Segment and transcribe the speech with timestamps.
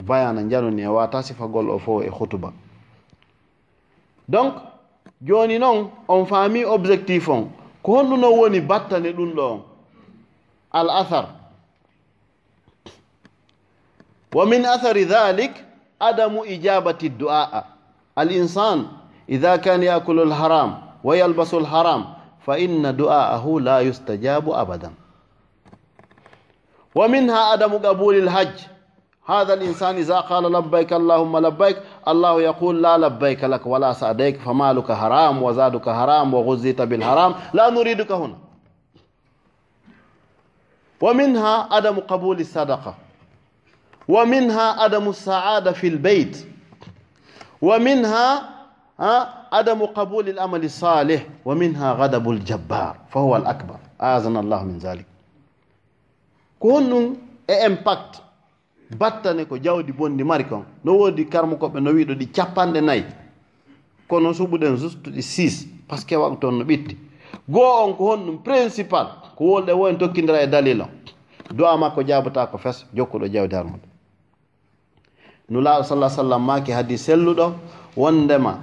[0.00, 2.52] ko bayana janoni e wata sifagol o fo e hutuba
[4.28, 4.54] donc
[5.20, 7.50] joni noon on faami objectif on.
[7.82, 9.62] Ko honnuno woni battane ɗum ɗo on
[10.72, 11.26] al athar.
[14.32, 15.52] Wa min athari dhalik
[16.00, 17.64] adamu ijabati du'aa.
[18.16, 18.88] Al insan
[19.28, 24.94] ida kana yakulu lharam wa yalbasu lharam fa inna du'aahu la yustajabu abadan.
[26.94, 28.69] Wa minha adamu qabuli lhajj
[29.30, 31.76] هذا الإنسان إذا قال لبيك اللهم لبيك
[32.08, 38.12] الله يقول لا لبيك لك ولا سعديك فمالك حرام وزادك حرام وغزيت بالحرام لا نريدك
[38.12, 38.36] هنا
[41.00, 42.94] ومنها عدم قبول الصدقة
[44.08, 46.46] ومنها عدم السعادة في البيت
[47.62, 48.50] ومنها
[49.52, 55.06] عدم قبول الأمل الصالح ومنها غضب الجبار فهو الأكبر أعزنا الله من ذلك
[56.60, 57.16] كون
[57.50, 58.29] impact.
[58.98, 60.64] battane ko jawdi bonndi mari kon.
[60.84, 63.04] No woodi karmu koɓe no wiiɗo ɗi capanɗe nayi
[64.08, 66.96] kono suɓuɗen juste ɗi 6 par ce que waɗ toon no ɓitti.
[67.48, 69.06] Goo on ko honɗum principal
[69.36, 70.88] ko wolɗe woen tokkidira e dalil on
[71.54, 73.86] do'a makko jabata ko fes jokkuɗo jawdi armude
[75.48, 77.52] nulaaɗo sallah sallam maaki hadi selluɗo
[77.96, 78.60] wondema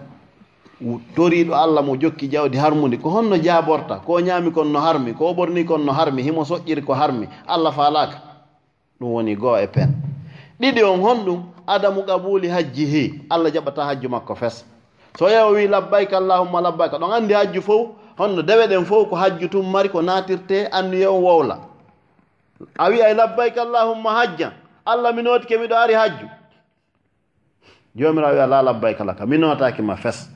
[1.15, 5.33] toriiɗo allah mo jokki jawdi harmude ko honno jaaborta ko ñaami kon no harmi ko
[5.33, 8.17] ɓorni kon no harmi himo soƴƴiri ko harmi allah faalaaka
[8.99, 10.06] ɗum woni goo e pen.
[10.59, 14.65] ɗiɗi on honɗum adamu qabuli hajji he allah jaɓata hajju makko fes.
[15.19, 19.15] So yewo wi labbayka allahumma labbayka ɗon anndi hajju fof honno dewe ɗen fof ko
[19.15, 21.59] hajju tum mari ko natirte anniye on wowla.
[22.77, 24.53] A wi ay labbayka allahumma hajjan
[24.85, 26.27] allah mi notike miɗo ari hajju.
[27.95, 30.29] Jomirawo wi ala labbayka laka mi notakima fes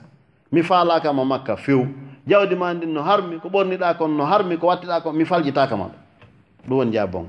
[0.52, 1.88] mi falakama makka few
[2.28, 5.76] jawdi ma ndin no harmi ko ɓorniɗa kon no harmi ko wattiɗa kon mi faljitaka
[5.76, 5.90] ɗo
[6.68, 6.78] ɗum.
[6.78, 7.28] Woni jabon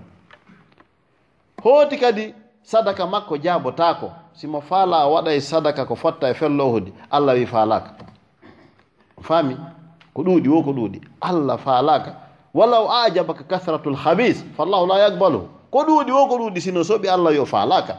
[1.62, 6.92] hooti kadi sadaka makko jaabotako simo faala a waɗa e sadaka ko fotta e fellohudi
[7.10, 7.94] allah wi faalaka
[9.22, 9.56] faami
[10.14, 11.00] ko ɗuuɗi wo ko ɗuuɗi.
[11.20, 12.16] Allah faalaka
[12.54, 17.34] walaw ajabaka kasratul habis fallahu la yakbaluhu ko ɗuuɗi wo ko ɗuuɗi sino soɓi allah
[17.34, 17.96] yo faalaka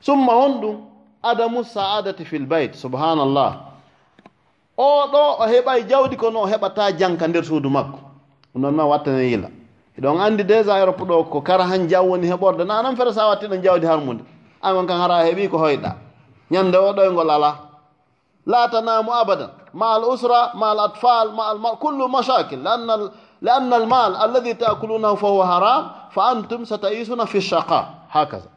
[0.00, 0.76] summa hon ɗum
[1.22, 3.70] adamu saadati fil bayt subhanallah
[4.76, 7.98] o ɗo o heɓa jawdi kono o heɓata janka nder suudu makko.
[8.54, 9.48] Ɗum noon ma wattane yila.
[9.97, 13.47] eɗon andi déjà europe ɗo ko kara han jaw woni heɓorde nanan fere sa watti
[13.47, 14.23] ɗon jawdi harmude
[14.61, 15.95] amon kan hara heeɓi ko hoyɗa
[16.51, 17.55] ñande o ɗoygol ala
[18.45, 24.15] latanamu abadan ma al usra ma al atfal ma al kullu mashakil lanna لأن المال
[24.15, 28.49] الذي تأكلونه فهو حرام فأنتم ستعيشون في الشقاء هكذا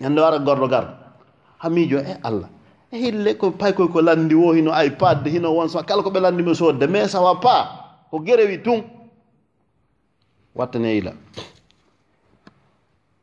[0.00, 0.84] ñande wara gorɗo gar
[1.58, 2.48] ha miijo e allah
[2.90, 6.10] e hille ko pay koy ko landi wo hino ipad hino won so kala ko
[6.10, 7.56] ɓe landi mi sodde mais sawa pa
[8.10, 8.82] ko gerewi tun
[10.55, 11.13] wattaneyila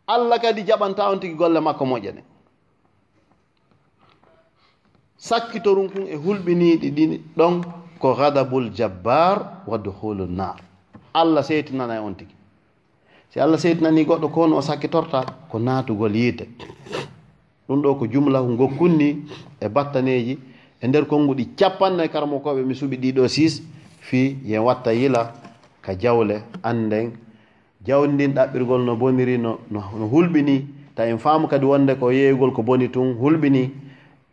[0.07, 2.23] allah kadi jaɓanta on tigi golle makko moƴƴene
[5.17, 7.55] sakkitorum kun e hulɓiniɗi ɗini ɗon
[7.99, 10.57] ko gadabul jabbar wa duhulu nar.
[11.15, 12.35] Allah seytinana e on tigi
[13.31, 16.47] si allah seytinani goɗɗo ko no o sakkitorta ko natugol yiite.
[17.69, 19.25] Ɗum ɗo ko jumlahu gokkunni
[19.61, 20.39] e battaneji
[20.81, 23.63] e nder konnguɗi capannayi e karamo koɓe mi suɓi ɗiɗo siis
[24.01, 25.33] fi yen watta yila
[25.87, 27.13] ka jawle anden
[27.87, 29.81] jawdi ndin ɗaɓɓirgol no boniri no no
[30.13, 30.67] hulɓini.
[30.97, 33.71] Ta en faamu kadi wonde ko yeeygol ko boni tun hulɓini.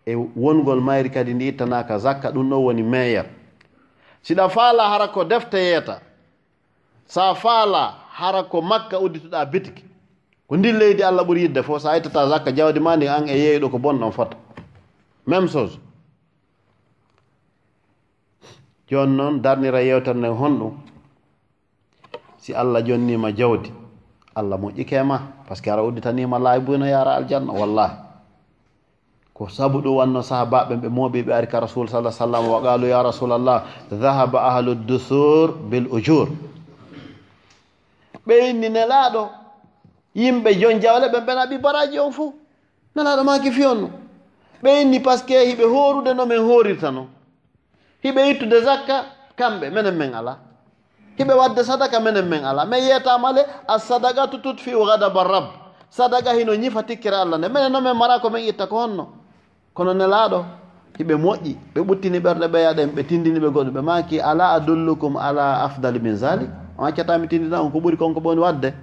[0.05, 3.25] E wongol mayri kadi ndi ittanaka zakka ɗum ɗo woni meyer
[4.23, 6.01] siɗa faala hara ko defte yeeta.
[7.05, 9.83] Sa faala hara ko makka uddituɗa bitiki
[10.47, 13.37] ko ndin leydi allah ɓuuri yidde fof sa ittata zakka jawdi ma ndi an e
[13.37, 14.37] yeeyɗo ko bonɗon fota.
[15.27, 15.77] Même chose.
[18.89, 20.73] Joni noon darnira yewtere nde honɗum.
[22.43, 23.71] si allah jonnima jawdi
[24.35, 27.95] allah moƴƴikema par ce que ara udditanima laabino yara aljanna wallahi.
[29.33, 32.87] Ko sabu ɗum wanno sahabaɓe ɓe mooɓi ɓe ari ka rasul sa sallam wa qalu
[32.87, 36.27] ya rasulallah dahaba ahlu dusur bil ujur.
[38.27, 39.29] Ɓeyni nelaɗo
[40.15, 42.33] yimɓe jon jawle ɓe mbena ɓi baraji on fo
[42.95, 43.89] nelaɗo maki fiyonno
[44.65, 47.07] on no par ce que hiɓe horude no min horirta no.
[48.03, 49.05] Hiɓe ittude zakka
[49.37, 50.37] kamɓe minen min ala
[51.17, 52.65] hiɓe wadde sadaka menen min ala.
[52.65, 55.45] Min yetamale a sadaka to tut tutfiu gadaba rab
[55.89, 59.07] sadaka hino ñifa tikkira allah nde minen noon min mara ko min itta ko honno?
[59.73, 60.45] Kono nelaɗo
[60.97, 63.71] hiɓe moƴƴi ɓe ɓuttini ɓerɗe ɓeyaɗen ɓe tindini ɓe goɗɗo.
[63.71, 66.49] Ɓe maki ala adullukum ala afdali min zalik?
[66.77, 68.73] On accatami tindina on ko ɓuuri konko ɓoni wadde.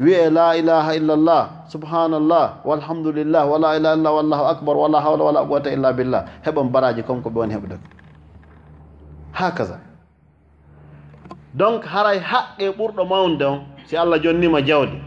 [0.00, 5.70] Wiye la ilaha illallah subhanallah walhamdulillah wala ilaha illah wallahu akbar wala hawla wala quwata
[5.72, 6.24] illa billah.
[6.44, 7.78] Heɓon baraji konko ɓe woni heɓde
[9.34, 9.78] ha kaza
[11.54, 14.98] donc haray haqqe ɓurɗo mawnde on si allah jonnima jawdi.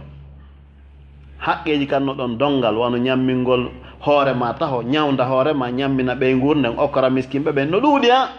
[1.39, 7.51] Haqqeji kanno ɗon dongal wano ñammingol hoorema taho ñawda hoorema ñammina ɓey gurden okkora miskinɓe
[7.51, 7.69] ɓen.
[7.69, 8.29] No ɗuuɗi ha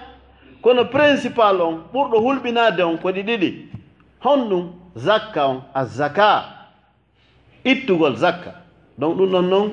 [0.63, 3.51] kono principal on ɓurɗo hulɓinade on ko ɗi ɗiɗi.
[4.25, 6.45] Honɗum zakka on a zaka
[7.65, 8.55] ittugol zakka.
[8.99, 9.71] Donc ɗum ɗon noon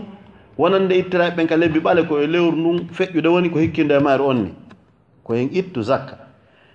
[0.58, 4.24] wonande ittiraɓe ɓen ka lebbi ɓale koye lewru ndun feƴƴude woni ko hikkinde e maari
[4.24, 4.54] on ni
[5.24, 6.18] ko hen ittu zakka.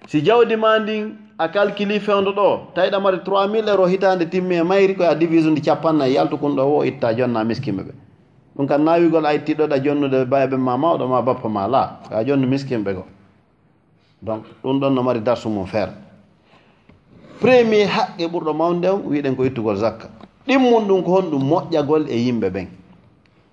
[0.06, 3.18] Si jawdi ma ndin a calculi fewndo ɗo tawi ɗamari
[3.50, 6.84] mille euro hitande timmi e mayri koye a divise ndi capannayyi yaltu kun ɗo wo
[6.84, 7.92] itta jonna miskimɓe ɓe.
[8.56, 12.46] Ɗum kam nawigol a ittiɗoɗa jonnude bayaɓe ma mawɗo ma bappa ma la ka jonnu
[12.46, 13.04] miskinɓe ko.
[14.20, 15.92] Donc ɗum ɗon no mari darsu mum feere.
[17.40, 20.08] Premier haqqe ɓurɗo mawde on wiɗen ko ittugol zakka.
[20.46, 22.66] Ɗimmum ɗum ko honɗum moƴƴagol e yimɓe ɓen.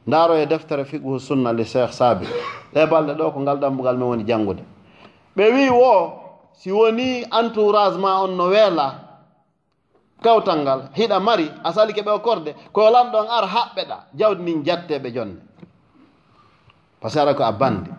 [0.08, 2.26] Ndaaro e deftere fiqhu sunna li cheikh sabi.
[2.74, 4.64] Ɗe balɗe ɗo ko ngal ɗambugal men woni janngude.
[5.38, 6.27] Ɓe wi wo
[6.58, 8.88] si woni entourage ma on no weela
[10.24, 14.64] kawtal ngal hiɗa mari a sali keɓe o korde koyo lanɗon ar haɓɓeɗa jawdi ndin
[14.66, 15.38] jatteɓe jonne
[17.02, 17.90] par ce que aɗa ko a bande.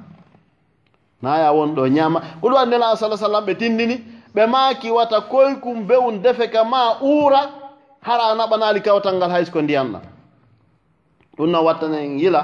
[1.23, 3.97] Naya won ɗo ñama ko ɗum annela sala sallam ɓe tindini
[4.35, 7.41] ɓe maaki wata koykum bewum defe ka ma uura
[8.03, 10.03] hara a naɓanali kawtal ngal haysko ko ndiyan ɗan
[11.37, 12.43] ɗum noon wattanen yila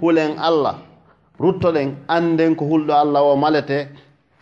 [0.00, 0.74] hulen allah
[1.38, 3.88] ruttoɗen anden ko hulɗo allah o malete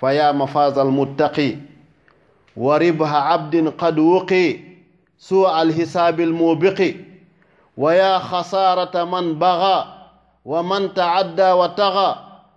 [0.01, 1.57] فيا مفاز المتقي
[2.57, 4.57] وربح عبد قد وقي
[5.19, 6.95] سوء الحساب الموبق
[7.77, 9.85] ويا خسارة من بغى
[10.45, 12.11] ومن تعدى وطغى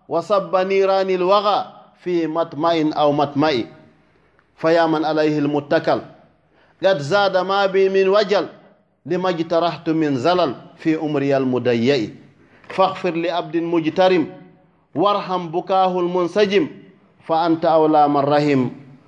[0.09, 1.65] وصب نيران الوغى
[2.03, 3.65] في مطمئن أو مطمئ
[4.55, 6.01] فيا من عليه المتكل
[6.85, 8.47] قد زاد ما بي من وجل
[9.05, 12.09] لما اجترحت من زلل في أمري المديئ
[12.69, 14.27] فاغفر لأبد مجترم
[14.95, 16.67] وارحم بكاه المنسجم
[17.31, 18.61] fa anta awla man rahim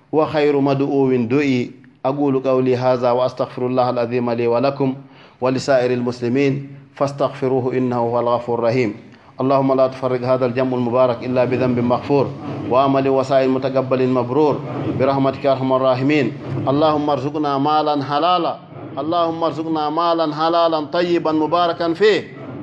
[0.07, 1.75] wa hayru madu'uwin du'i.
[2.03, 4.95] Aqulu qawli hadha wa astahfirullah alazima li wa lakum
[5.43, 8.95] wa lisa'iri almuslimin fastahfiruhu innahu huwa alghafur rahim.
[9.33, 12.25] اللهم لا تفرق هذا الجمع المبارك إلا بذنب مغفور
[12.69, 14.55] وعمل وسائل متقبل مبرور
[14.99, 16.27] برحمتك أرحم الراحمين
[16.69, 18.53] اللهم ارزقنا مالا حلالا
[18.93, 22.19] اللهم ارزقنا مالا حلالا طيبا مباركا فيه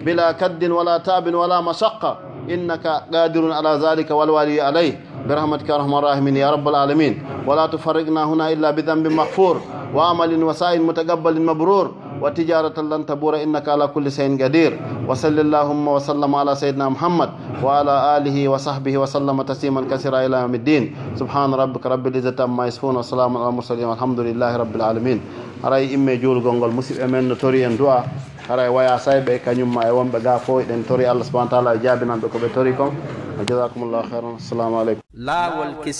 [0.07, 2.19] بلا كد ولا تاب ولا مشقة
[2.51, 7.47] إنك قادر على ذلك والوالي عليه برحمتك ارحم الراحمين يا رب العالمين.
[7.47, 9.57] ولا تفرقنا هنا الا بذنب مغفور.
[9.95, 11.87] وعمل وسائل متقبل مبرور.
[12.23, 13.39] وتجارة لن تبور.
[13.43, 14.73] إنك على كل شيء قدير.
[15.07, 17.31] وصل اللهم وسلم على سيدنا محمد.
[17.63, 20.83] وعلى آله وصحبه وسلم تسليما كثيرا إلى يوم الدين.
[21.15, 22.97] سبحان ربك رب العزة عما يصفون.
[22.99, 23.87] وسلام على المرسلين.
[23.87, 25.19] والحمد لله رب العالمين.
[25.65, 28.03] أراي إمي جول غنغول مسيب أمين نتوري أن دعاء
[28.51, 32.39] أراي ويا سايب كنيم ما يوم بقى فوق أن توري الله سبحانه وتعالى جابنا بكم
[32.43, 32.91] بتوريكم.
[33.41, 35.99] wa jasakumllahu hairan assalamu aleykum laawol kisa